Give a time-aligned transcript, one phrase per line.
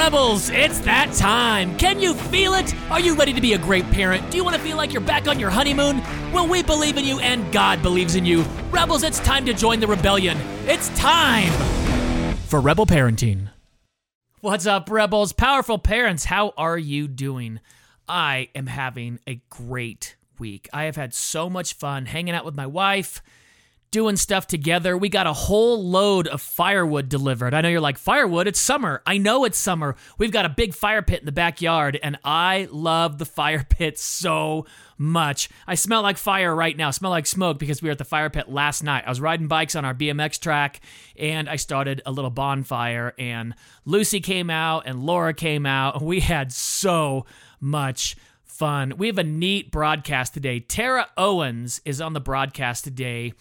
[0.00, 1.76] Rebels, it's that time.
[1.76, 2.74] Can you feel it?
[2.90, 4.30] Are you ready to be a great parent?
[4.30, 5.98] Do you want to feel like you're back on your honeymoon?
[6.32, 8.40] Well, we believe in you and God believes in you.
[8.70, 10.38] Rebels, it's time to join the rebellion.
[10.64, 11.52] It's time
[12.46, 13.50] for Rebel Parenting.
[14.40, 15.34] What's up, Rebels?
[15.34, 17.60] Powerful parents, how are you doing?
[18.08, 20.70] I am having a great week.
[20.72, 23.20] I have had so much fun hanging out with my wife
[23.90, 24.96] doing stuff together.
[24.96, 27.54] We got a whole load of firewood delivered.
[27.54, 29.02] I know you're like, firewood, it's summer.
[29.04, 29.96] I know it's summer.
[30.16, 33.98] We've got a big fire pit in the backyard, and I love the fire pit
[33.98, 34.66] so
[34.96, 35.48] much.
[35.66, 38.30] I smell like fire right now, smell like smoke because we were at the fire
[38.30, 39.04] pit last night.
[39.06, 40.80] I was riding bikes on our BMX track,
[41.16, 43.54] and I started a little bonfire, and
[43.84, 47.26] Lucy came out, and Laura came out, and we had so
[47.60, 48.92] much fun.
[48.98, 50.60] We have a neat broadcast today.
[50.60, 53.32] Tara Owens is on the broadcast today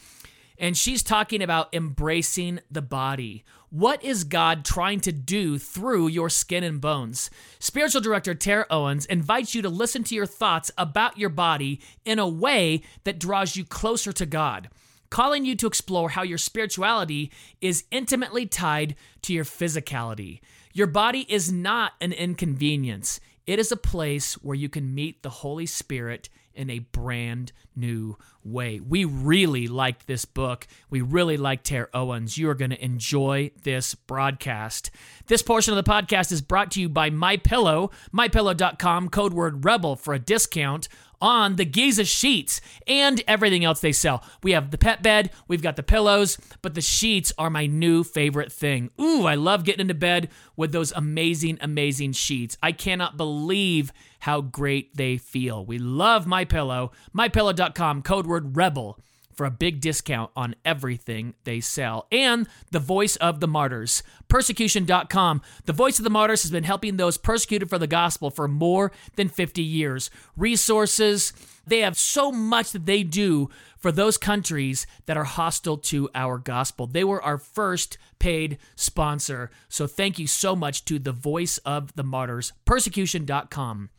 [0.60, 3.46] and she's talking about embracing the body.
[3.70, 7.30] What is God trying to do through your skin and bones?
[7.60, 12.20] Spiritual director Tara Owens invites you to listen to your thoughts about your body in
[12.20, 14.70] a way that draws you closer to God,
[15.10, 20.42] calling you to explore how your spirituality is intimately tied to your physicality.
[20.74, 23.20] Your body is not an inconvenience.
[23.48, 28.18] It is a place where you can meet the Holy Spirit in a brand new
[28.44, 28.80] way.
[28.80, 30.68] We really liked this book.
[30.90, 32.38] We really like Tara Owens.
[32.38, 34.92] You are going to enjoy this broadcast.
[35.28, 39.66] This portion of the podcast is brought to you by My Pillow, mypillow.com, code word
[39.66, 40.88] rebel for a discount
[41.22, 44.24] on the Giza sheets and everything else they sell.
[44.44, 48.04] We have the pet bed, we've got the pillows, but the sheets are my new
[48.04, 48.90] favorite thing.
[49.00, 52.58] Ooh, I love getting into bed with those amazing, amazing sheets.
[52.62, 55.66] I cannot believe how great they feel.
[55.66, 59.00] We love My Pillow, mypillow.com, code word rebel
[59.40, 62.08] for a big discount on everything they sell.
[62.12, 65.42] And the Voice of the Martyrs, persecution.com.
[65.64, 68.92] The Voice of the Martyrs has been helping those persecuted for the gospel for more
[69.16, 70.10] than 50 years.
[70.36, 71.32] Resources,
[71.66, 76.38] they have so much that they do for those countries that are hostile to our
[76.38, 76.86] gospel.
[76.86, 79.52] They were our first paid sponsor.
[79.70, 83.90] So thank you so much to the Voice of the Martyrs, persecution.com.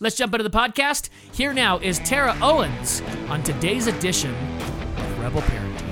[0.00, 1.10] Let's jump into the podcast.
[1.32, 4.57] Here now is Tara Owens on today's edition
[5.28, 5.84] Rebel Parenting.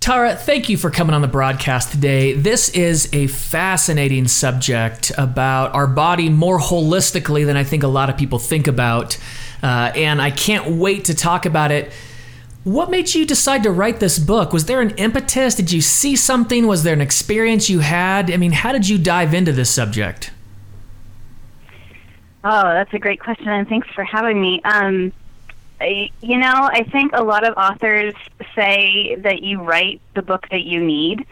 [0.00, 2.34] Tara, thank you for coming on the broadcast today.
[2.34, 8.10] This is a fascinating subject about our body more holistically than I think a lot
[8.10, 9.16] of people think about.
[9.62, 11.92] Uh, and I can't wait to talk about it.
[12.64, 14.52] What made you decide to write this book?
[14.52, 15.54] Was there an impetus?
[15.54, 16.66] Did you see something?
[16.66, 18.30] Was there an experience you had?
[18.30, 20.30] I mean, how did you dive into this subject?
[22.44, 24.60] Oh, that's a great question, and thanks for having me.
[24.64, 25.21] Um, I,
[26.20, 28.14] you know, I think a lot of authors
[28.54, 31.26] say that you write the book that you need,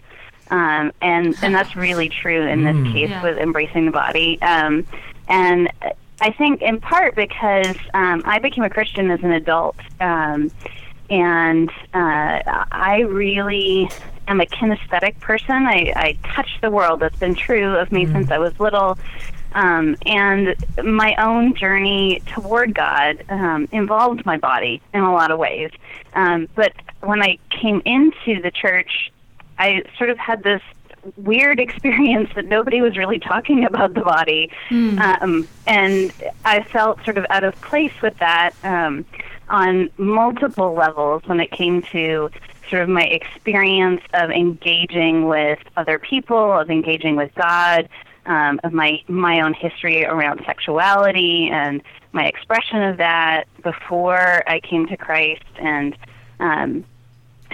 [0.50, 2.92] um, and and that's really true in this mm.
[2.92, 3.22] case yeah.
[3.22, 4.40] with embracing the body.
[4.42, 4.86] Um,
[5.28, 5.70] and
[6.20, 10.50] I think in part because um, I became a Christian as an adult, um,
[11.08, 12.40] and uh,
[12.72, 13.90] I really
[14.28, 15.66] am a kinesthetic person.
[15.66, 17.00] I, I touch the world.
[17.00, 18.12] That's been true of me mm.
[18.12, 18.98] since I was little.
[19.52, 25.38] Um, and my own journey toward God um, involved my body in a lot of
[25.38, 25.70] ways.
[26.14, 29.12] Um, but when I came into the church,
[29.58, 30.62] I sort of had this
[31.16, 34.50] weird experience that nobody was really talking about the body.
[34.68, 35.00] Mm.
[35.00, 36.12] Um, and
[36.44, 39.04] I felt sort of out of place with that um,
[39.48, 42.30] on multiple levels when it came to
[42.68, 47.88] sort of my experience of engaging with other people, of engaging with God,
[48.26, 51.82] um, of my my own history around sexuality and
[52.12, 55.96] my expression of that before I came to Christ, and
[56.40, 56.84] um,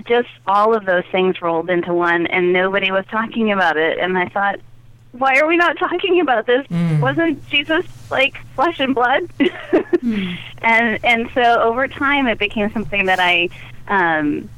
[0.07, 3.99] just all of those things rolled into one, and nobody was talking about it.
[3.99, 4.61] And I thought,
[5.13, 6.67] why are we not talking about this?
[6.69, 7.01] Mm.
[7.01, 9.23] Wasn't Jesus like flesh and blood?
[9.39, 10.39] mm.
[10.63, 13.49] And and so over time, it became something that I
[13.89, 14.49] um,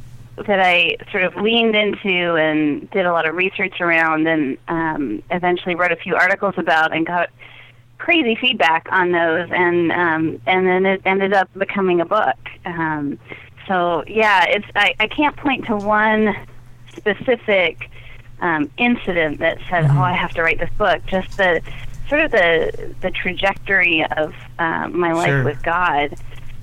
[0.47, 5.23] that I sort of leaned into and did a lot of research around, and um,
[5.31, 7.31] eventually wrote a few articles about and got
[7.99, 12.37] crazy feedback on those, and um, and then it ended up becoming a book.
[12.65, 13.19] Um,
[13.67, 16.35] so yeah, it's I, I can't point to one
[16.97, 17.91] specific
[18.41, 19.99] um, incident that said, mm-hmm.
[19.99, 21.61] "Oh, I have to write this book." Just the
[22.09, 25.45] sort of the the trajectory of uh, my life sure.
[25.45, 26.15] with God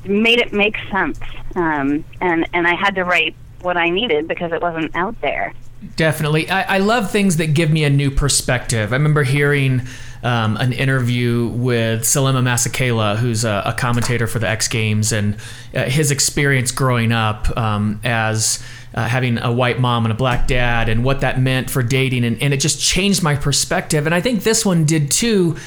[0.05, 1.19] made it make sense,
[1.55, 3.35] um, and and I had to write
[3.65, 5.53] what I needed because it wasn't out there.
[5.97, 6.49] Definitely.
[6.49, 8.93] I, I love things that give me a new perspective.
[8.93, 9.81] I remember hearing
[10.23, 15.37] um, an interview with Selema Masekela, who's a, a, commentator for the X Games, and
[15.75, 18.63] uh, his experience growing up um, as
[18.95, 22.23] uh, having a white mom and a black dad, and what that meant for dating,
[22.23, 24.07] and, and it just changed my perspective.
[24.07, 25.57] And I think this one did too.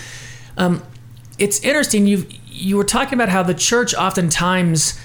[0.56, 0.82] Um,
[1.38, 2.08] it's interesting.
[2.08, 4.98] You you were talking about how the church oftentimes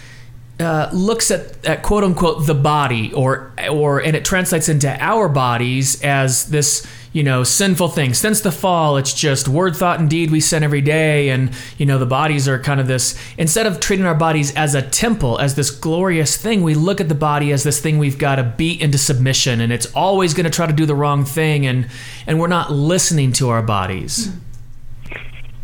[0.60, 5.28] uh, looks at, at quote unquote the body or or and it translates into our
[5.28, 10.12] bodies as this you know sinful thing since the fall it's just word thought and
[10.12, 13.66] deed we sin every day and you know the bodies are kind of this instead
[13.66, 17.16] of treating our bodies as a temple as this glorious thing we look at the
[17.16, 20.52] body as this thing we've got to beat into submission and it's always going to
[20.52, 21.88] try to do the wrong thing and
[22.28, 24.53] and we're not listening to our bodies mm-hmm.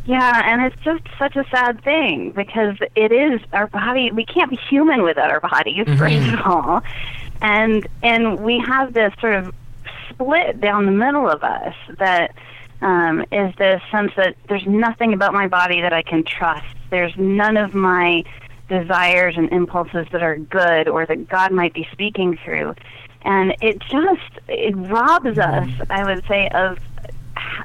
[0.10, 4.12] Yeah, and it's just such a sad thing because it is our body.
[4.12, 5.98] We can't be human without our bodies, mm-hmm.
[5.98, 6.82] first of all,
[7.44, 9.54] and and we have this sort of
[10.10, 12.34] split down the middle of us that
[12.82, 16.66] um, is the sense that there's nothing about my body that I can trust.
[16.90, 18.24] There's none of my
[18.68, 22.74] desires and impulses that are good or that God might be speaking through.
[23.22, 26.80] And it just it robs us, I would say, of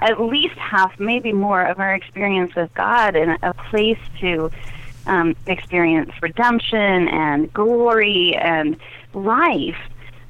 [0.00, 4.50] at least half, maybe more, of our experience with God in a place to
[5.06, 8.76] um, experience redemption and glory and
[9.12, 9.78] life.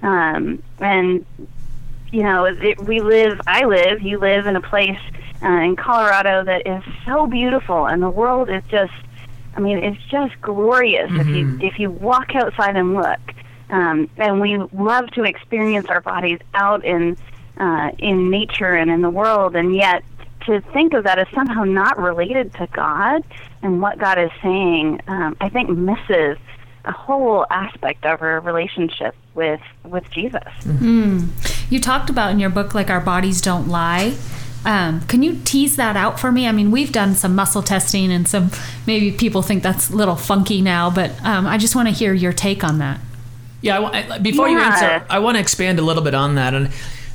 [0.02, 1.25] Um, and
[2.12, 3.41] you know, it, we live.
[3.46, 4.02] I live.
[4.02, 5.00] You live in a place
[5.43, 8.93] uh, in Colorado that is so beautiful, and the world is just.
[9.56, 11.20] I mean, it's just glorious mm-hmm.
[11.20, 11.61] if you mm-hmm.
[11.61, 13.20] if you walk outside and look.
[13.70, 17.17] Um, and we love to experience our bodies out in
[17.59, 20.03] uh, in nature and in the world, and yet
[20.47, 23.25] to think of that as somehow not related to God
[23.62, 26.37] and what God is saying, um, I think misses
[26.85, 30.43] a whole aspect of our relationship with with Jesus.
[30.62, 31.29] Mm.
[31.71, 34.15] You talked about in your book like our bodies don't lie.
[34.67, 36.49] Um, can you tease that out for me?
[36.49, 38.50] I mean, we've done some muscle testing, and some
[38.87, 42.15] maybe people think that's a little funky now, but um, I just want to hear
[42.15, 43.00] your take on that.
[43.61, 44.55] Yeah, I, before yeah.
[44.55, 46.55] you answer, I want to expand a little bit on that.
[46.55, 46.71] And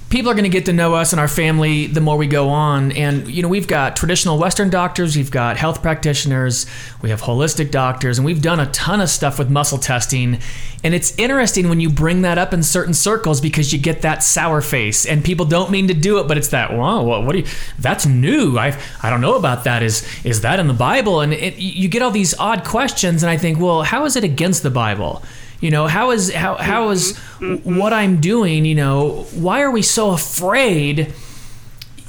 [0.09, 2.50] people are going to get to know us and our family the more we go
[2.50, 2.91] on.
[2.94, 6.65] And, you know, we've got traditional Western doctors, we've got health practitioners,
[7.01, 10.39] we have holistic doctors, and we've done a ton of stuff with muscle testing.
[10.83, 14.23] And it's interesting when you bring that up in certain circles because you get that
[14.23, 17.39] sour face and people don't mean to do it, but it's that, wow, what, do
[17.39, 17.45] you,
[17.77, 18.57] that's new.
[18.57, 19.83] I, I don't know about that.
[19.83, 21.21] Is, is that in the Bible?
[21.21, 23.21] And it, you get all these odd questions.
[23.21, 25.21] And I think, well, how is it against the Bible?
[25.61, 27.17] You know, how is how how is
[27.63, 28.63] what I'm doing?
[28.63, 31.13] You know, why are we so afraid?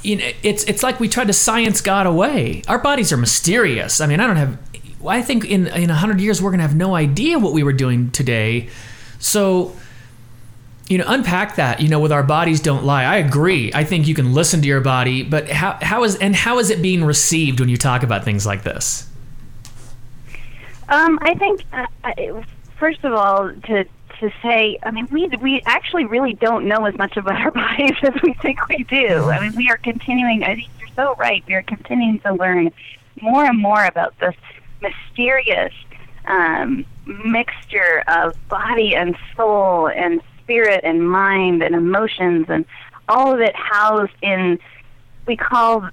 [0.03, 2.63] You know, it's it's like we tried to science God away.
[2.67, 3.99] Our bodies are mysterious.
[3.99, 4.57] I mean, I don't have.
[5.05, 8.09] I think in in hundred years we're gonna have no idea what we were doing
[8.11, 8.69] today.
[9.19, 9.75] So,
[10.87, 11.81] you know, unpack that.
[11.81, 13.03] You know, with our bodies don't lie.
[13.03, 13.69] I agree.
[13.73, 16.69] I think you can listen to your body, but how how is and how is
[16.69, 19.09] it being received when you talk about things like this?
[20.87, 21.85] Um, I think uh,
[22.81, 23.85] first of all, to
[24.19, 27.95] to say, I mean, we we actually really don't know as much about our bodies
[28.03, 29.29] as we think we do.
[29.29, 30.43] I mean, we are continuing.
[30.43, 31.43] I think you're so right.
[31.47, 32.71] We are continuing to learn
[33.21, 34.35] more and more about this
[34.81, 35.73] mysterious
[36.25, 42.65] um, mixture of body and soul and spirit and mind and emotions and
[43.07, 44.57] all of it housed in
[45.27, 45.87] we call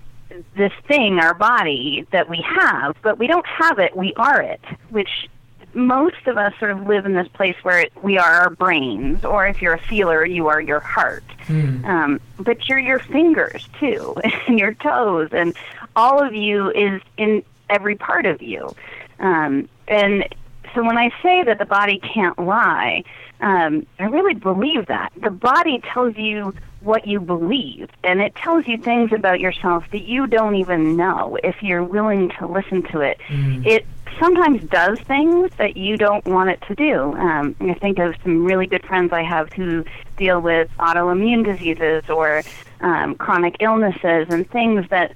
[0.56, 3.96] this thing our body that we have, but we don't have it.
[3.96, 4.60] We are it,
[4.90, 5.28] which
[5.78, 9.46] most of us sort of live in this place where we are our brains, or
[9.46, 11.24] if you're a feeler, you are your heart.
[11.46, 11.84] Mm.
[11.84, 14.14] Um, but you're your fingers too,
[14.46, 15.54] and your toes, and
[15.96, 18.74] all of you is in every part of you.
[19.20, 20.28] Um, and
[20.74, 23.04] so when I say that the body can't lie,
[23.40, 25.12] um, I really believe that.
[25.22, 30.02] The body tells you what you believe, and it tells you things about yourself that
[30.02, 33.18] you don't even know if you're willing to listen to it.
[33.28, 33.66] Mm.
[33.66, 33.86] It
[34.18, 37.14] sometimes does things that you don't want it to do.
[37.14, 39.84] Um, I think of some really good friends I have who
[40.16, 42.42] deal with autoimmune diseases or
[42.80, 45.14] um, chronic illnesses and things that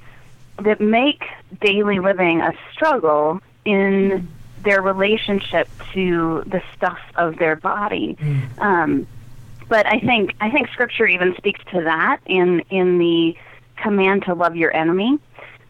[0.63, 1.25] that make
[1.61, 4.29] daily living a struggle in
[4.63, 8.17] their relationship to the stuff of their body.
[8.21, 8.59] Mm.
[8.61, 9.07] Um,
[9.69, 13.37] but I think I think Scripture even speaks to that in in the
[13.77, 15.19] command to love your enemy.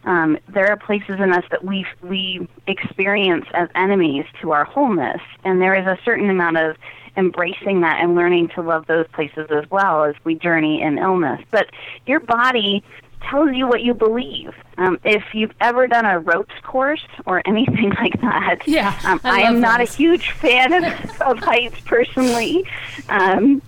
[0.05, 5.21] Um, there are places in us that we we experience as enemies to our wholeness,
[5.43, 6.75] and there is a certain amount of
[7.15, 11.41] embracing that and learning to love those places as well as we journey in illness.
[11.51, 11.67] But
[12.05, 12.83] your body
[13.29, 14.53] tells you what you believe.
[14.77, 19.43] Um, if you've ever done a ropes course or anything like that, Yeah, um, I
[19.43, 19.93] I, am not those.
[19.93, 20.83] a huge fan of,
[21.21, 22.65] of heights personally,
[23.09, 23.61] um,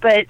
[0.00, 0.26] but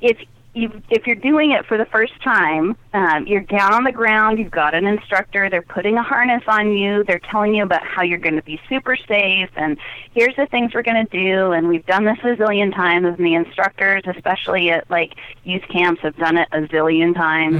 [0.00, 0.18] if
[0.58, 4.38] you if you're doing it for the first time, um, you're down on the ground.
[4.38, 5.48] You've got an instructor.
[5.48, 7.04] They're putting a harness on you.
[7.04, 9.78] They're telling you about how you're going to be super safe, and
[10.12, 11.52] here's the things we're going to do.
[11.52, 16.02] And we've done this a zillion times, and the instructors, especially at like youth camps,
[16.02, 17.56] have done it a zillion times.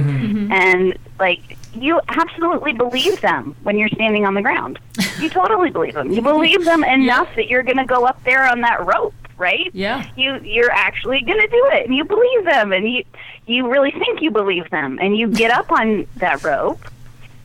[0.51, 4.79] And like you absolutely believe them when you're standing on the ground.
[5.19, 6.11] You totally believe them.
[6.11, 9.69] You believe them enough that you're going to go up there on that rope, right?
[9.73, 10.07] Yeah.
[10.15, 13.03] You you're actually going to do it, and you believe them, and you
[13.47, 16.81] you really think you believe them, and you get up on that rope,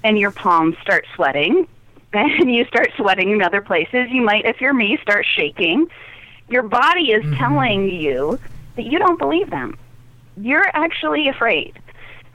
[0.02, 1.66] and your palms start sweating,
[2.12, 4.08] and you start sweating in other places.
[4.10, 5.86] You might, if you're me, start shaking.
[6.48, 8.38] Your body is telling you
[8.76, 9.78] that you don't believe them.
[10.36, 11.78] You're actually afraid.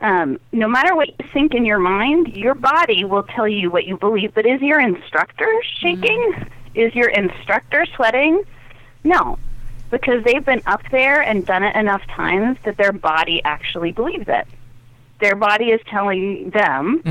[0.00, 3.84] Um, no matter what you think in your mind, your body will tell you what
[3.84, 4.34] you believe.
[4.34, 5.48] But is your instructor
[5.78, 6.46] shaking?
[6.74, 8.42] Is your instructor sweating?
[9.04, 9.38] No,
[9.90, 14.28] because they've been up there and done it enough times that their body actually believes
[14.28, 14.46] it.
[15.20, 17.02] Their body is telling them,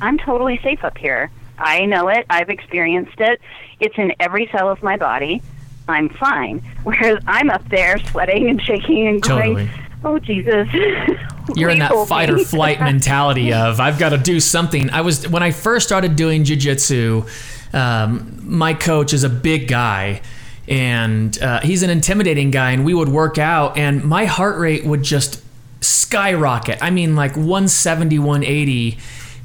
[0.00, 1.30] I'm totally safe up here.
[1.58, 2.26] I know it.
[2.30, 3.40] I've experienced it.
[3.80, 5.42] It's in every cell of my body.
[5.88, 6.58] I'm fine.
[6.84, 9.70] Whereas I'm up there sweating and shaking and going, Totally.
[10.04, 10.68] oh, Jesus.
[11.54, 14.90] You're in that fight or flight mentality of I've got to do something.
[14.90, 17.28] I was when I first started doing jujitsu.
[17.72, 20.22] Um, my coach is a big guy,
[20.68, 22.72] and uh, he's an intimidating guy.
[22.72, 25.42] And we would work out, and my heart rate would just
[25.80, 26.82] skyrocket.
[26.82, 28.98] I mean, like 170, 180,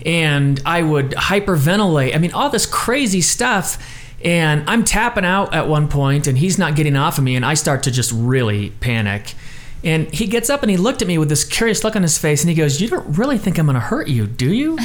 [0.05, 2.15] and I would hyperventilate.
[2.15, 3.97] I mean, all this crazy stuff.
[4.23, 7.43] And I'm tapping out at one point, and he's not getting off of me, and
[7.43, 9.33] I start to just really panic.
[9.83, 12.17] And he gets up and he looked at me with this curious look on his
[12.19, 14.77] face, and he goes, "You don't really think I'm going to hurt you, do you?"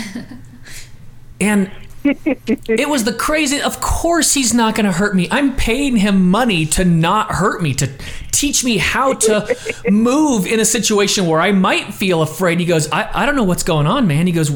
[1.40, 1.70] and
[2.06, 3.60] it was the crazy.
[3.60, 5.28] Of course, he's not going to hurt me.
[5.30, 7.90] I'm paying him money to not hurt me, to
[8.30, 9.56] teach me how to
[9.90, 12.60] move in a situation where I might feel afraid.
[12.60, 14.26] He goes, I, I don't know what's going on, man.
[14.26, 14.50] He goes,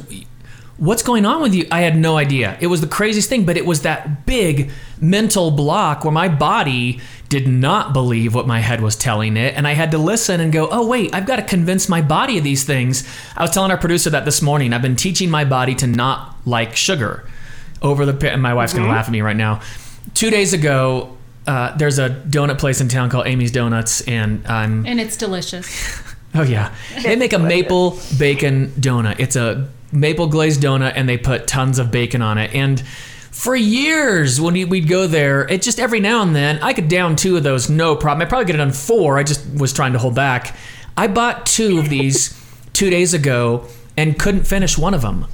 [0.76, 1.66] What's going on with you?
[1.70, 2.56] I had no idea.
[2.58, 7.00] It was the craziest thing, but it was that big mental block where my body
[7.28, 9.54] did not believe what my head was telling it.
[9.54, 12.38] And I had to listen and go, oh, wait, I've got to convince my body
[12.38, 13.06] of these things.
[13.36, 14.72] I was telling our producer that this morning.
[14.72, 17.28] I've been teaching my body to not like sugar
[17.82, 18.32] over the pit.
[18.32, 19.60] And my wife's going to laugh at me right now.
[20.14, 24.86] Two days ago, uh, there's a donut place in town called Amy's Donuts, and I'm
[24.86, 26.02] And it's delicious.
[26.32, 26.72] Oh yeah,
[27.02, 29.18] they make a maple bacon donut.
[29.18, 32.54] It's a maple glazed donut, and they put tons of bacon on it.
[32.54, 32.80] And
[33.32, 36.86] for years, when we- we'd go there, it just every now and then I could
[36.88, 38.24] down two of those, no problem.
[38.24, 39.18] I probably could have done four.
[39.18, 40.54] I just was trying to hold back.
[40.96, 42.32] I bought two of these
[42.74, 43.64] two days ago
[43.96, 45.26] and couldn't finish one of them.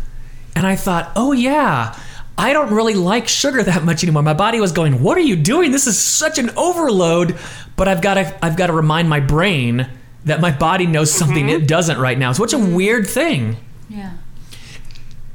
[0.55, 1.95] And I thought, oh yeah.
[2.39, 4.23] I don't really like sugar that much anymore.
[4.23, 5.73] My body was going, "What are you doing?
[5.73, 7.37] This is such an overload."
[7.77, 9.89] But I've got to I've got to remind my brain
[10.25, 11.63] that my body knows something mm-hmm.
[11.63, 12.31] it doesn't right now.
[12.31, 12.75] It's such a mm-hmm.
[12.75, 13.57] weird thing.
[13.89, 14.13] Yeah.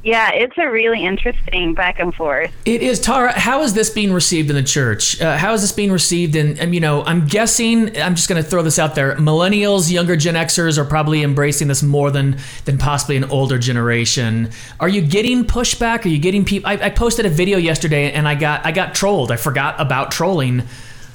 [0.04, 2.50] Yeah, it's a really interesting back and forth.
[2.64, 3.30] It is Tara.
[3.32, 5.20] How is this being received in the church?
[5.20, 6.34] Uh, how is this being received?
[6.34, 7.96] And um, you know, I'm guessing.
[7.96, 9.14] I'm just going to throw this out there.
[9.16, 14.50] Millennials, younger Gen Xers are probably embracing this more than than possibly an older generation.
[14.80, 16.04] Are you getting pushback?
[16.04, 16.68] Are you getting people?
[16.68, 19.30] I, I posted a video yesterday and I got I got trolled.
[19.30, 20.64] I forgot about trolling.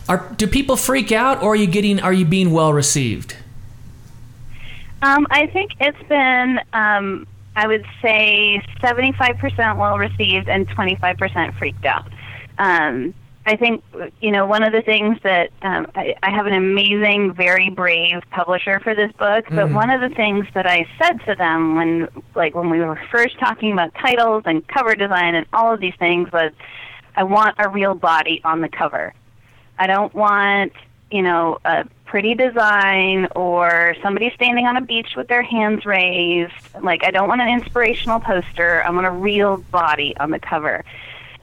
[0.08, 2.00] Are do people freak out, or are you getting?
[2.00, 3.36] Are you being well received?
[5.02, 7.28] Um, I think it's been, um,
[7.58, 12.08] I would say, 75% well received and 25% freaked out.
[12.60, 13.16] Um,
[13.48, 13.84] I think,
[14.22, 18.22] you know, one of the things that um, I, I have an amazing, very brave
[18.30, 22.10] publisher for this book, but one of the things that I said to them when,
[22.36, 25.96] like, when we were first talking about titles and cover design and all of these
[25.98, 26.52] things was,
[27.16, 29.16] I want a real body on the cover.
[29.80, 30.74] I don't want,
[31.12, 36.54] you know, a pretty design or somebody standing on a beach with their hands raised.
[36.82, 38.84] Like, I don't want an inspirational poster.
[38.84, 40.84] I want a real body on the cover.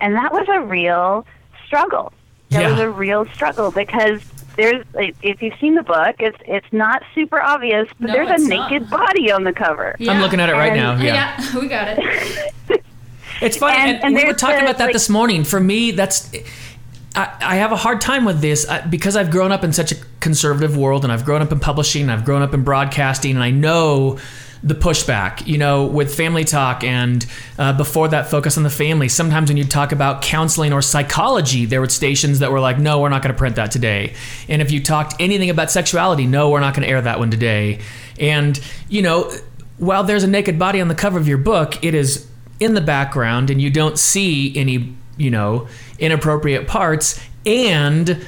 [0.01, 1.27] And that was a real
[1.67, 2.13] struggle.
[2.51, 2.71] That Yeah.
[2.71, 4.23] was a real struggle because
[4.57, 8.31] there's, like, if you've seen the book, it's it's not super obvious, but No, there's
[8.31, 8.71] it's a not.
[8.71, 9.97] naked body on the cover.
[10.09, 10.95] I'm looking at it right And- now.
[11.05, 11.37] Yeah.
[11.41, 11.59] Yeah.
[11.61, 12.85] we got it.
[13.41, 15.43] It's funny, and, And- and we were talking the, about that like- this morning.
[15.45, 16.31] For me, that's
[17.17, 19.97] I, have a hard time with this uh, because I've grown up in such a
[20.21, 23.43] conservative world, and I've grown up in publishing, and I've grown up in broadcasting, and
[23.43, 24.19] I know
[24.63, 25.47] the pushback.
[25.47, 27.25] You know, with Family Talk, and
[27.59, 29.09] uh, before that, Focus on the Family.
[29.09, 33.01] Sometimes when you talk about counseling or psychology, there were stations that were like, "No,
[33.01, 34.15] we're not going to print that today."
[34.49, 37.31] And if you talked anything about sexuality, no, we're not going to air that one
[37.31, 37.81] today.
[38.19, 39.31] And you know
[39.79, 42.27] while there's a naked body on the cover of your book, it is
[42.61, 45.67] in the background and you don't see any, you know,
[45.99, 47.21] inappropriate parts.
[47.47, 48.25] And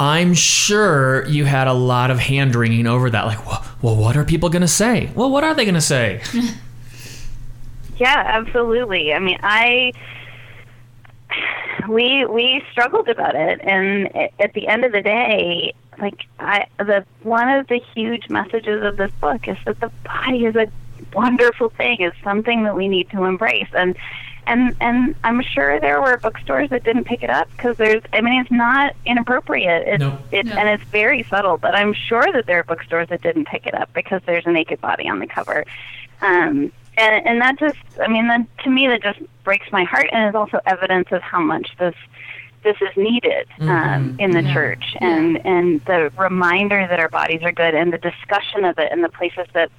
[0.00, 3.26] I'm sure you had a lot of hand wringing over that.
[3.26, 5.10] Like, well, well what are people going to say?
[5.14, 6.20] Well, what are they going to say?
[7.98, 9.12] Yeah, absolutely.
[9.12, 9.92] I mean, I
[11.88, 17.04] we we struggled about it, and at the end of the day, like I the
[17.22, 20.70] one of the huge messages of this book is that the body is a
[21.12, 23.96] wonderful thing, is something that we need to embrace, and
[24.48, 28.20] and and I'm sure there were bookstores that didn't pick it up because there's I
[28.20, 29.86] mean it's not inappropriate.
[29.86, 30.18] It, No.
[30.32, 30.56] it No.
[30.56, 33.74] and it's very subtle but I'm sure that there are bookstores that didn't pick it
[33.74, 35.64] up because there's a naked body on the cover.
[36.22, 40.08] Um and and that just I mean that to me that just breaks my heart
[40.12, 41.94] and is also evidence of how much this
[42.64, 44.96] this is needed um, in the church.
[45.00, 49.04] And and the reminder that our bodies are good and the discussion of it and
[49.04, 49.70] the places that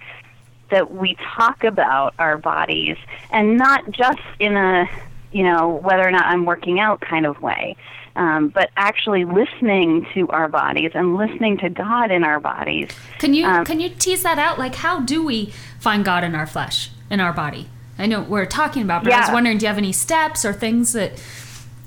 [0.70, 2.98] that we talk about our bodies
[3.32, 4.90] and not just in a
[5.32, 7.76] you know whether or not I'm working out kind of way
[8.16, 13.34] um, but actually listening to our bodies and listening to God in our bodies Can
[13.34, 14.58] you Um, can you tease that out?
[14.60, 17.70] Like, how do we find God in our flesh, in our body?
[17.98, 20.54] I know we're talking about, but I was wondering, do you have any steps or
[20.54, 21.22] things that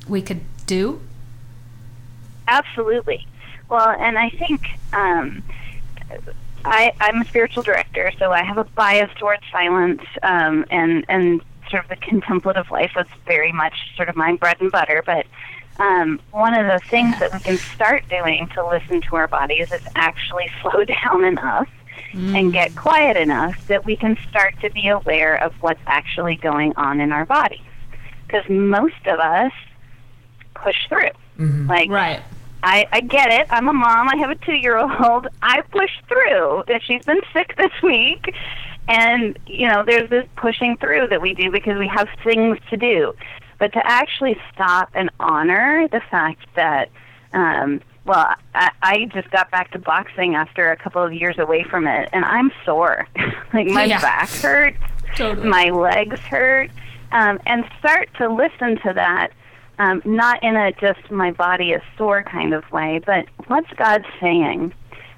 [0.06, 1.00] we could do?
[2.46, 3.26] Absolutely.
[3.70, 4.60] Well, and I think
[4.92, 5.42] um,
[6.64, 11.42] I, I'm a spiritual director, so I have a bias towards silence um, and and
[11.70, 15.02] sort of the contemplative life was very much sort of my bread and butter.
[15.04, 15.26] But
[15.78, 19.68] um, one of the things that we can start doing to listen to our bodies
[19.72, 21.68] is actually slow down enough
[22.14, 26.74] and get quiet enough that we can start to be aware of what's actually going
[26.76, 27.60] on in our bodies.
[28.26, 29.52] Because most of us
[30.54, 31.10] push through.
[31.66, 32.22] Like Right.
[32.62, 33.46] I, I get it.
[33.50, 34.08] I'm a mom.
[34.08, 35.28] I have a two year old.
[35.42, 36.62] I push through.
[36.68, 38.34] And She's been sick this week.
[38.88, 42.76] And, you know, there's this pushing through that we do because we have things to
[42.76, 43.14] do.
[43.58, 46.90] But to actually stop and honor the fact that,
[47.32, 51.62] um, well, I, I just got back to boxing after a couple of years away
[51.62, 53.06] from it, and I'm sore.
[53.54, 54.00] like, my Yeah.
[54.00, 54.78] back hurts
[55.14, 55.48] Totally.
[55.48, 56.70] my legs hurt,
[57.12, 59.28] um, and start to listen to that,
[59.78, 64.04] um, not in a just my body is sore kind of way, but what's God
[64.20, 64.72] saying?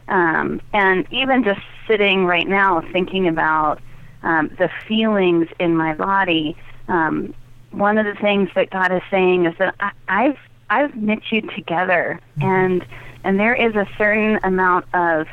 [0.09, 3.81] Um, and even just sitting right now thinking about
[4.23, 6.57] um, the feelings in my body,
[6.89, 7.35] um,
[7.71, 10.39] one of the things that God is saying is that I, I've
[10.71, 12.85] I've knit you together, and
[13.23, 15.27] and there is a certain amount of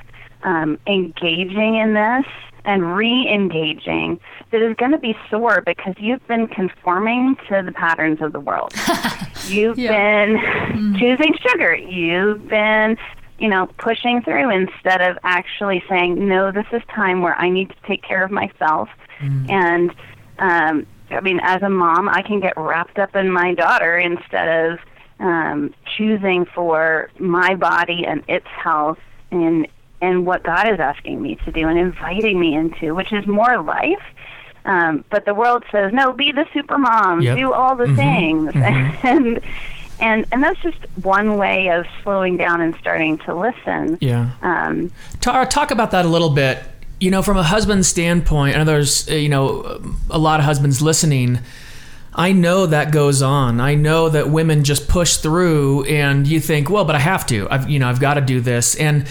[0.43, 2.25] um, engaging in this
[2.65, 4.19] and re-engaging
[4.51, 8.39] that is going to be sore because you've been conforming to the patterns of the
[8.39, 8.73] world.
[9.47, 10.25] You've Yeah.
[10.27, 11.75] been choosing sugar.
[11.75, 12.97] You've been,
[13.39, 17.69] you know, pushing through instead of actually saying, no, this is time where I need
[17.69, 18.89] to take care of myself.
[19.49, 19.91] And,
[20.39, 24.47] um, I mean, as a mom, I can get wrapped up in my daughter instead
[24.71, 24.79] of
[25.19, 28.97] um, choosing for my body and its health
[29.31, 29.67] and
[30.01, 33.61] and what God is asking me to do and inviting me into, which is more
[33.61, 34.01] life.
[34.65, 37.37] Um, but the world says, no, be the super mom, Yep.
[37.37, 37.95] do all the Mhm.
[37.95, 38.95] things, Mhm.
[39.03, 39.39] and
[39.99, 43.97] and and that's just one way of slowing down and starting to listen.
[44.01, 44.29] Yeah.
[44.41, 46.59] Um, Tara, talk about that a little bit.
[46.99, 49.79] You know, from a husband's standpoint, and there's, uh, you know,
[50.11, 51.39] a lot of husbands listening.
[52.13, 53.59] I know that goes on.
[53.61, 57.47] I know that women just push through, and you think, well, but I have to.
[57.49, 58.75] I've, you know, I've got to do this.
[58.75, 59.05] And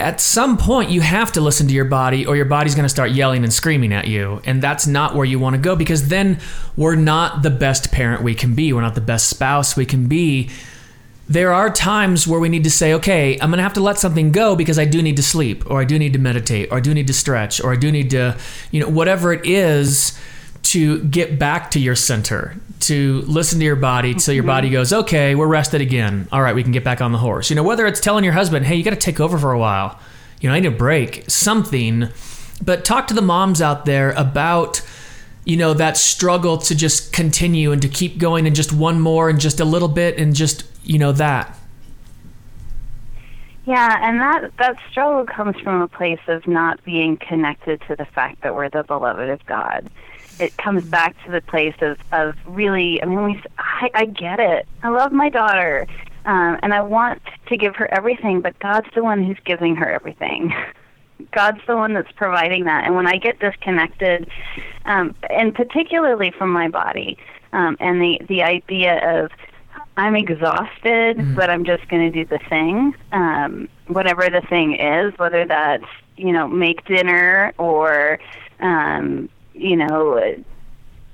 [0.00, 2.90] at some point, you have to listen to your body, or your body's going to
[2.90, 4.40] start yelling and screaming at you.
[4.44, 6.40] And that's not where you want to go because then
[6.76, 8.72] we're not the best parent we can be.
[8.72, 10.50] We're not the best spouse we can be
[11.30, 13.98] there are times where we need to say, okay, I'm going to have to let
[13.98, 16.78] something go because I do need to sleep, or I do need to meditate, or
[16.78, 18.36] I do need to stretch, or I do need to,
[18.72, 20.18] you know, whatever it is
[20.62, 24.74] to get back to your center, to listen to your body till your body mm-hmm.
[24.74, 26.28] goes, okay, we're rested again.
[26.30, 27.50] All right, we can get back on the horse.
[27.50, 29.58] You know, whether it's telling your husband, hey, you got to take over for a
[29.58, 29.98] while,
[30.40, 32.08] you know, I need a break, something.
[32.64, 34.82] But talk to the moms out there about
[35.46, 39.30] you know that struggle to just continue and to keep going and just one more
[39.30, 41.58] and just a little bit and just you know that
[43.70, 48.04] yeah, and that that struggle comes from a place of not being connected to the
[48.04, 49.88] fact that we're the beloved of God.
[50.40, 53.02] It comes back to the place of of really.
[53.02, 53.42] I mean, we.
[53.58, 54.66] I, I get it.
[54.82, 55.86] I love my daughter,
[56.24, 59.90] um, and I want to give her everything, but God's the one who's giving her
[59.90, 60.52] everything.
[61.32, 62.86] God's the one that's providing that.
[62.86, 64.30] And when I get disconnected,
[64.86, 67.18] um, and particularly from my body,
[67.52, 69.30] um, and the the idea of
[69.96, 75.12] I'm exhausted, but I'm just going to do the thing, um, whatever the thing is,
[75.18, 75.84] whether that's
[76.20, 78.18] you know, make dinner or,
[78.60, 80.18] um, you know,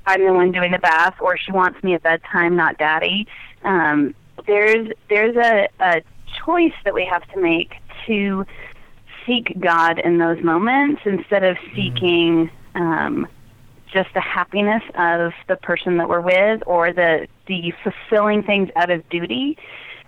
[0.07, 3.27] I'm the one doing the bath, or she wants me at bedtime, not daddy.
[3.65, 4.15] Um,
[4.47, 6.03] there's there's a, a
[6.45, 7.75] choice that we have to make
[8.07, 8.47] to
[9.27, 13.27] seek God in those moments instead of seeking um,
[13.93, 18.91] just the happiness of the person that we're with or the the fulfilling things out
[18.91, 19.59] of duty.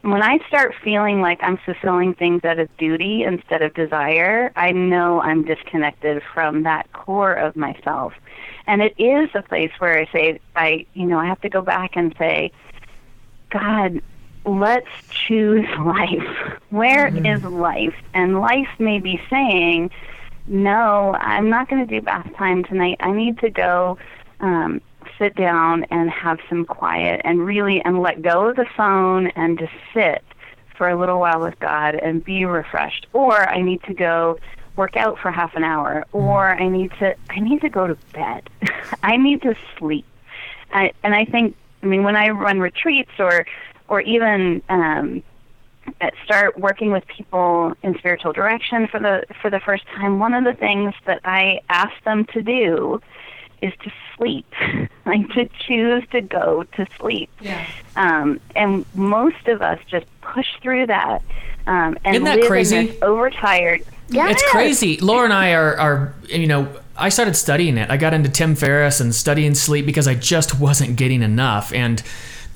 [0.03, 4.71] When I start feeling like I'm fulfilling things out of duty instead of desire, I
[4.73, 8.13] know I'm disconnected from that core of myself.
[8.67, 11.63] And it is a place where I say I you know, I have to go
[11.63, 12.53] back and say,
[13.51, 14.01] God,
[14.45, 16.59] let's choose life.
[16.71, 17.27] Where mm-hmm.
[17.27, 17.97] is life?
[18.15, 19.91] And life may be saying,
[20.47, 22.97] no, I'm not going to do bath time tonight.
[23.01, 23.99] I need to go
[24.41, 24.81] um,
[25.19, 29.59] sit down and have some quiet and really and let go of the phone and
[29.59, 30.23] just sit
[30.77, 33.07] for a little while with God and be refreshed.
[33.13, 34.39] Or I need to go
[34.77, 36.05] work out for half an hour.
[36.13, 38.49] Or I need to I need to go to bed.
[39.03, 40.07] I need to sleep.
[40.73, 43.47] I, and I think I mean when I run retreats or
[43.89, 45.23] or even um,
[46.25, 50.45] start working with people in spiritual direction for the for the first time, one of
[50.45, 53.01] the things that I ask them to do
[53.62, 54.47] is to sleep,
[55.07, 57.31] like to choose to go to sleep.
[57.40, 57.66] Yeah.
[57.97, 61.23] Um, and most of us just push through that
[61.68, 62.77] um, and Isn't that live crazy?
[62.77, 63.85] in this overtired.
[64.09, 64.33] Yes.
[64.33, 64.97] It's crazy.
[64.97, 66.66] Laura and I are, are, you know,
[66.97, 67.90] I started studying it.
[67.90, 71.71] I got into Tim Ferriss and studying sleep because I just wasn't getting enough.
[71.75, 72.03] And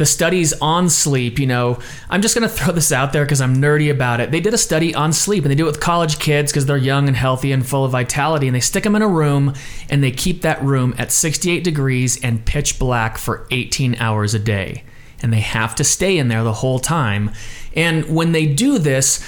[0.02, 1.78] the studies on sleep, you know,
[2.10, 4.32] I'm just going to throw this out there because I'm nerdy about it.
[4.32, 6.76] They did a study on sleep and they do it with college kids because they're
[6.76, 8.48] young and healthy and full of vitality.
[8.48, 9.54] And they stick them in a room
[9.88, 14.40] and they keep that room at 68 degrees and pitch black for 18 hours a
[14.40, 14.82] day.
[15.22, 17.30] And they have to stay in there the whole time.
[17.76, 19.24] And when they do this,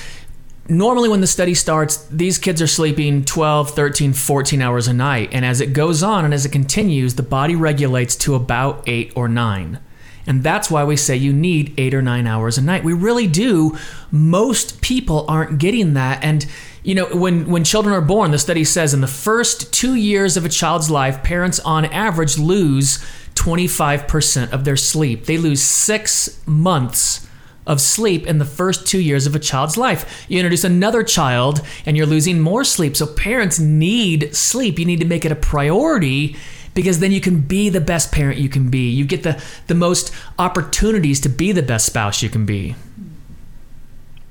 [0.69, 5.29] normally when the study starts these kids are sleeping 12 13 14 hours a night
[5.31, 9.13] and as it goes on and as it continues the body regulates to about 8
[9.15, 9.79] or 9
[10.27, 12.85] and that's why we say you need eight or nine hours a night.
[12.85, 13.77] We really do.
[14.11, 16.25] Most people aren't getting that.
[16.25, 16.47] And,
[16.83, 20.37] you know, when, when children are born, the study says in the first two years
[20.37, 25.27] of a child's life, parents on average lose 25% of their sleep.
[25.27, 27.27] They lose six months
[27.67, 30.27] of sleep in the first two years of a child's life.
[30.29, 32.97] You introduce another child and you're losing more sleep.
[32.97, 34.79] So parents need sleep.
[34.79, 36.37] You need to make it a priority
[36.75, 38.91] because then you can be the best parent you can be.
[38.91, 42.75] You get the, the most opportunities to be the best spouse you can be.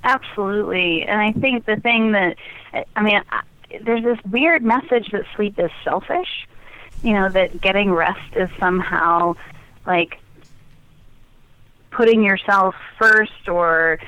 [0.03, 1.03] Absolutely.
[1.03, 2.38] And I think the thing that,
[2.95, 3.21] I mean,
[3.82, 6.47] there's this weird message that sleep is selfish,
[7.03, 9.36] you know, that getting rest is somehow
[9.86, 10.19] like
[11.91, 13.99] putting yourself first or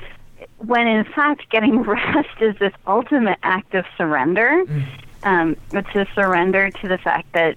[0.58, 4.64] when in fact getting rest is this ultimate act of surrender.
[4.64, 4.84] Mm.
[5.22, 7.56] Um, it's a surrender to the fact that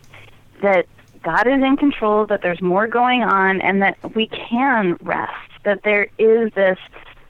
[0.62, 0.86] that
[1.24, 5.34] God is in control, that there's more going on, and that we can rest.
[5.64, 6.80] That there is this.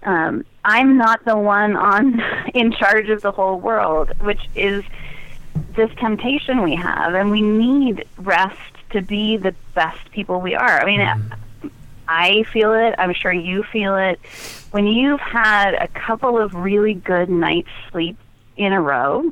[0.03, 2.21] Um, I'm not the one on
[2.53, 4.83] in charge of the whole world, which is
[5.75, 8.57] this temptation we have, and we need rest
[8.91, 10.81] to be the best people we are.
[10.81, 11.67] I mean, mm-hmm.
[12.07, 12.95] I feel it.
[12.97, 14.19] I'm sure you feel it.
[14.71, 18.17] When you've had a couple of really good nights sleep
[18.57, 19.31] in a row,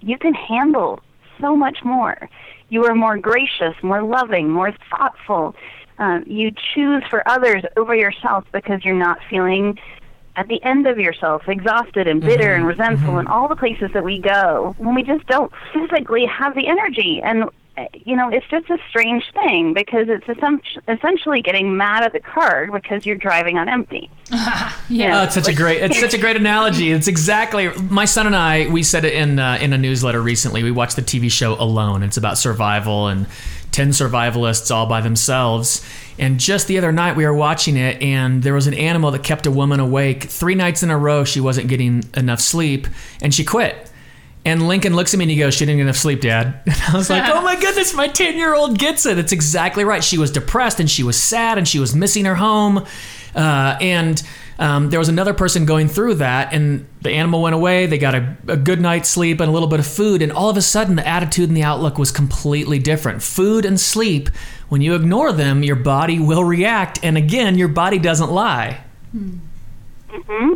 [0.00, 1.00] you can handle
[1.40, 2.28] so much more.
[2.72, 5.54] You are more gracious, more loving, more thoughtful.
[5.98, 9.78] Um, you choose for others over yourself because you're not feeling
[10.36, 12.60] at the end of yourself, exhausted and bitter mm-hmm.
[12.60, 13.18] and resentful, mm-hmm.
[13.18, 17.20] and all the places that we go when we just don't physically have the energy.
[17.22, 17.44] And
[18.04, 20.26] you know, it's just a strange thing because it's
[20.88, 24.10] essentially getting mad at the card because you're driving on empty.
[24.88, 26.92] yeah, oh, it's such a great it's such a great analogy.
[26.92, 28.68] It's exactly my son and I.
[28.68, 30.62] We said it in uh, in a newsletter recently.
[30.62, 32.02] We watched the TV show Alone.
[32.02, 33.26] It's about survival and
[33.70, 35.86] ten survivalists all by themselves.
[36.18, 39.22] And just the other night we were watching it, and there was an animal that
[39.22, 41.24] kept a woman awake three nights in a row.
[41.24, 42.86] She wasn't getting enough sleep,
[43.22, 43.90] and she quit
[44.44, 46.62] and Lincoln looks at me and he goes, She didn't get enough sleep, Dad.
[46.66, 49.18] And I was like, Oh my goodness, my 10 year old gets it.
[49.18, 50.02] It's exactly right.
[50.02, 52.84] She was depressed and she was sad and she was missing her home.
[53.34, 54.22] Uh, and
[54.58, 57.86] um, there was another person going through that, and the animal went away.
[57.86, 60.50] They got a, a, good night's sleep and a little bit of food, and all
[60.50, 63.22] of a sudden, the attitude and the outlook was completely different.
[63.22, 64.28] Food and sleep,
[64.68, 68.84] when you ignore them, your body will react, and again, your body doesn't lie.
[69.16, 70.54] Mm-hmm.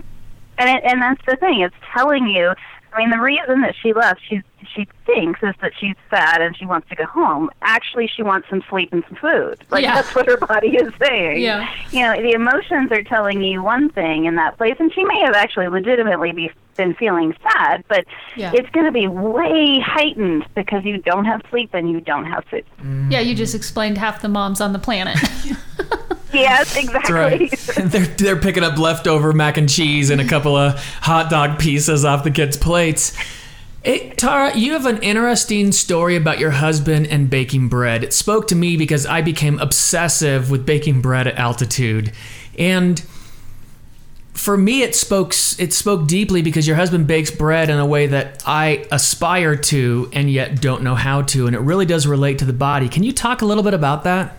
[0.58, 2.54] And it, and that's the thing; it's telling you
[2.96, 4.42] I mean, the reason that she left, she
[4.74, 7.50] she thinks is that she's sad and she wants to go home.
[7.62, 9.62] Actually, she wants some sleep and some food.
[9.70, 9.94] Like Yeah.
[9.96, 11.40] that's what her body is saying.
[11.42, 11.68] Yeah.
[11.92, 15.20] You know, the emotions are telling you one thing in that place, and she may
[15.20, 18.04] have actually legitimately be, been feeling sad, but
[18.34, 18.52] Yeah.
[18.54, 22.44] it's going to be way heightened because you don't have sleep and you don't have
[22.46, 22.64] food.
[23.10, 25.18] Yeah, you just explained half the moms on the planet.
[26.36, 27.14] Yes, exactly.
[27.14, 27.50] Right.
[27.76, 32.04] they're they're picking up leftover mac and cheese and a couple of hot dog pieces
[32.04, 33.16] off the kids' plates.
[33.82, 38.02] Hey, Tara, you have an interesting story about your husband and baking bread.
[38.02, 42.12] It spoke to me because I became obsessive with baking bread at altitude.
[42.58, 43.00] And
[44.34, 48.06] for me it spoke it spoke deeply because your husband bakes bread in a way
[48.08, 52.38] that I aspire to and yet don't know how to and it really does relate
[52.40, 52.88] to the body.
[52.88, 54.36] Can you talk a little bit about that?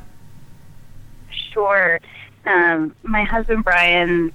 [1.58, 2.00] Sure.
[2.46, 4.32] Um, my husband Brian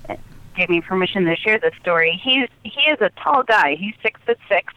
[0.57, 2.21] gave me permission to share this story.
[2.21, 3.77] He's he is a tall guy.
[3.77, 4.75] He's six foot six,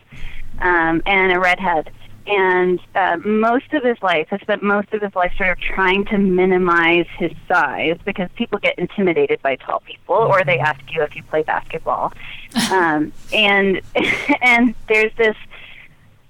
[0.59, 1.89] um, and a redhead.
[2.27, 6.05] And uh, most of his life, has spent most of his life sort of trying
[6.05, 11.01] to minimize his size because people get intimidated by tall people, or they ask you
[11.01, 12.13] if you play basketball.
[12.71, 13.81] um, and
[14.43, 15.35] and there's this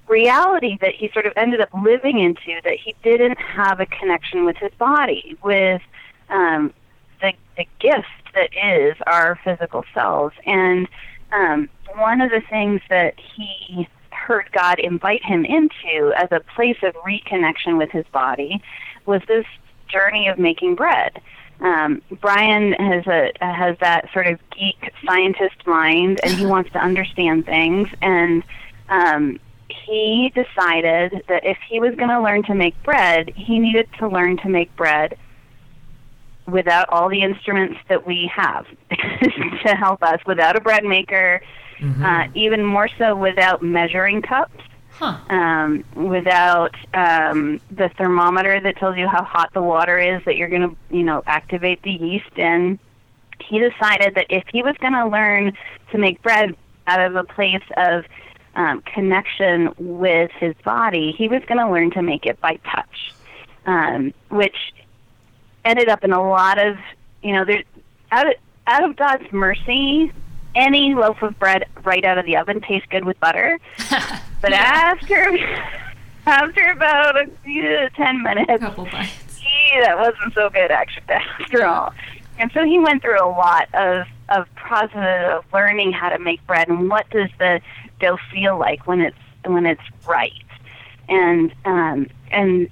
[0.08, 4.46] reality that he sort of ended up living into that he didn't have a connection
[4.46, 5.82] with his body, with
[6.30, 6.74] um,
[7.22, 10.36] the the gift that is our physical selves.
[10.46, 10.88] And
[11.32, 16.78] um, one of the things that he heard God invite him into as a place
[16.84, 18.62] of reconnection with his body
[19.06, 19.46] was this
[19.88, 21.22] journey of making bread.
[21.62, 26.80] Um, Brian has a has that sort of geek scientist mind, and he wants to
[26.80, 27.88] understand things.
[28.02, 28.44] And
[28.90, 29.40] um,
[29.86, 34.08] he decided that if he was going to learn to make bread, he needed to
[34.08, 35.18] learn to make bread
[36.48, 41.42] without all the instruments that we have to help us, without a bread maker,
[42.04, 45.18] uh, even more so without measuring cups, Huh.
[45.30, 50.48] um, without um, the thermometer that tells you how hot the water is that you're
[50.48, 52.80] going to, you know, activate the yeast in.
[53.42, 55.52] He decided that if he was going to learn
[55.92, 56.56] to make bread
[56.88, 58.06] out of a place of
[58.56, 63.14] um, connection with his body, he was going to learn to make it by touch,
[63.66, 64.74] um, which
[65.64, 66.78] ended up in a lot of,
[67.22, 67.64] you know, there
[68.12, 68.34] out of,
[68.68, 70.12] out of God's mercy,
[70.56, 73.60] any loaf of bread right out of the oven tastes good with butter.
[74.42, 75.38] but after
[76.26, 79.40] after about a few, ten minutes, couple bites.
[79.40, 81.94] gee, that wasn't so good actually after all.
[82.38, 86.46] And so he went through a lot of of process of learning how to make
[86.48, 87.62] bread and what does the
[88.00, 90.32] dough feel like when it's when it's right.
[91.08, 92.70] And um and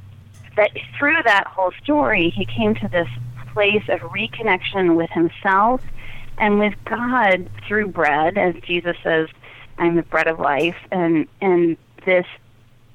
[0.55, 3.07] that through that whole story he came to this
[3.53, 5.81] place of reconnection with himself
[6.39, 9.27] and with God through bread, as Jesus says,
[9.77, 12.25] I'm the bread of life and and this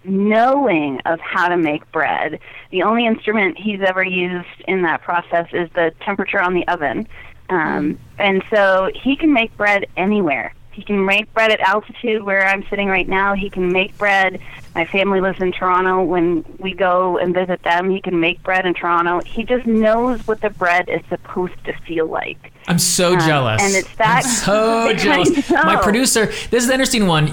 [0.05, 2.41] knowing of how to make bread.
[2.71, 7.09] The only instrument he's ever used in that process is the temperature on the oven.
[7.51, 10.55] Um, and so he can make bread anywhere.
[10.79, 13.35] He can make bread at altitude where I'm sitting right now.
[13.35, 14.39] He can make bread.
[14.77, 16.05] My family lives in Toronto.
[16.05, 19.19] When we go and visit them, he can make bread in Toronto.
[19.27, 22.53] He just knows what the bread is supposed to feel like.
[22.69, 23.61] I'm so Um, jealous.
[23.61, 25.51] and it's that- I'm so jealous.
[25.51, 27.33] My producer, this is the interesting one.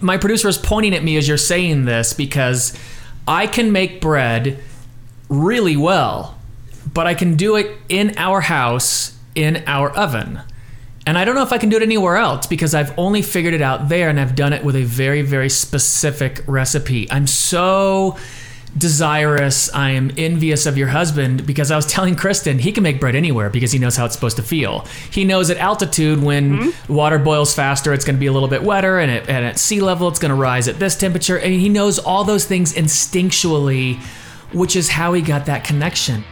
[0.00, 2.76] My producer is pointing at me as you're saying this because
[3.28, 4.58] I can make bread
[5.28, 6.36] really well,
[6.92, 10.40] but I can do it in our house in our oven.
[11.10, 13.52] And I don't know if I can do it anywhere else because I've only figured
[13.52, 17.10] it out there and I've done it with a very, very specific recipe.
[17.10, 18.16] I'm so
[18.78, 19.74] desirous.
[19.74, 23.16] I am envious of your husband because I was telling Kristen he can make bread
[23.16, 24.86] anywhere because he knows how it's supposed to feel.
[25.10, 26.94] He knows at altitude when mm-hmm.
[26.94, 29.58] water boils faster, it's going to be a little bit wetter, and, at and at
[29.58, 31.40] sea level, it's going to rise at this temperature.
[31.40, 34.00] And he knows all those things instinctually,
[34.52, 36.22] which is how he got that connection.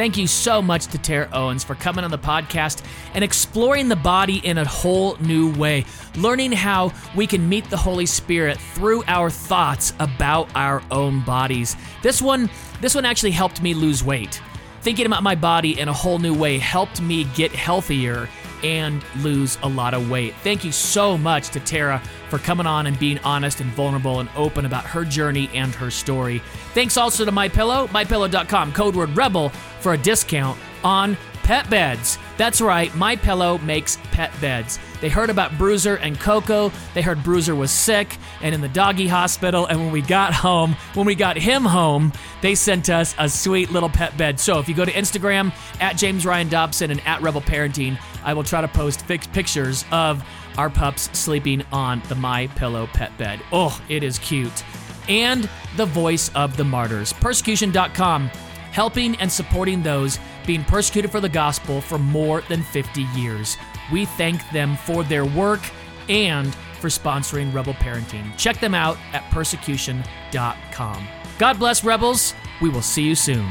[0.00, 2.82] Thank you so much to Tara Owens for coming on the podcast
[3.12, 5.84] and exploring the body in a whole new way,
[6.16, 11.76] learning how we can meet the Holy Spirit through our thoughts about our own bodies.
[12.00, 12.48] This one,
[12.80, 14.40] this one actually helped me lose weight.
[14.80, 18.26] Thinking about my body in a whole new way helped me get healthier
[18.62, 20.34] and lose a lot of weight.
[20.42, 24.28] Thank you so much to Tara for coming on and being honest and vulnerable and
[24.36, 26.38] open about her journey and her story.
[26.72, 32.18] Thanks also to My MyPillow, mypillow.com, code word REBEL for a discount on pet beds.
[32.36, 34.78] That's right, My Pillow makes pet beds.
[35.00, 36.70] They heard about Bruiser and Coco.
[36.94, 39.66] They heard Bruiser was sick and in the doggy hospital.
[39.66, 42.12] And when we got home, when we got him home,
[42.42, 44.38] they sent us a sweet little pet bed.
[44.38, 48.34] So if you go to Instagram at James Ryan Dobson and at Rebel Parenting, I
[48.34, 50.22] will try to post pictures of
[50.56, 53.40] our pups sleeping on the My Pillow pet bed.
[53.52, 54.64] Oh, it is cute.
[55.08, 58.30] And the voice of the martyrs, persecution.com,
[58.72, 63.56] helping and supporting those being persecuted for the gospel for more than 50 years.
[63.92, 65.60] We thank them for their work
[66.08, 68.36] and for sponsoring Rebel Parenting.
[68.36, 71.08] Check them out at persecution.com.
[71.38, 72.34] God bless, Rebels.
[72.60, 73.46] We will see you soon.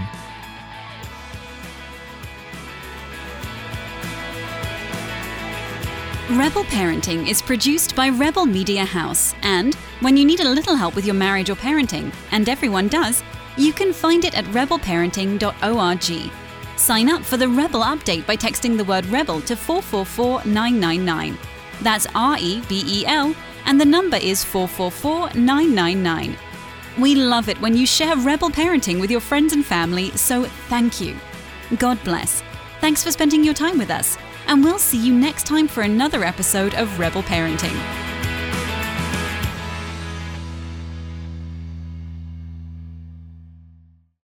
[6.31, 10.95] Rebel Parenting is produced by Rebel Media House, and when you need a little help
[10.95, 13.23] with your marriage or parenting, and everyone does,
[13.59, 16.31] you can find it at rebelparenting.org.
[16.77, 21.37] Sign up for the Rebel update by texting the word Rebel to 444999.
[21.81, 26.37] That's R E B E L, and the number is 444999.
[26.97, 30.99] We love it when you share Rebel Parenting with your friends and family, so thank
[30.99, 31.15] you.
[31.77, 32.43] God bless.
[32.81, 34.17] Thanks for spending your time with us,
[34.47, 38.08] and we'll see you next time for another episode of Rebel Parenting.